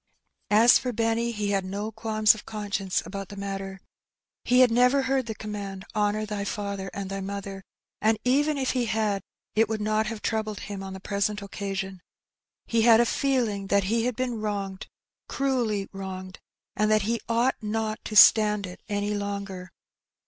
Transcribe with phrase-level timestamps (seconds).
[0.49, 3.79] As for Benny, he had no qualms of conscience about the matter.
[4.43, 7.61] He had never heard the command, "Honour thy father and thy mother,^'
[8.01, 9.21] and even if he had,
[9.55, 12.01] it would not have troubled him on the present occasion.
[12.65, 14.87] He had a feeling that he had been wronged,
[15.29, 16.39] cruelly wronged,
[16.75, 19.69] and that he ought not to stand it any longer.